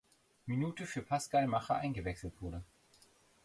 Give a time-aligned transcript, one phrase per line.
[0.47, 2.63] Minute für Pascal Macher eingewechselt wurde.